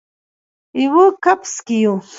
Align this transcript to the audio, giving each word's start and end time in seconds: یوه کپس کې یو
یوه 0.83 1.05
کپس 1.23 1.53
کې 1.65 1.75
یو 1.83 1.95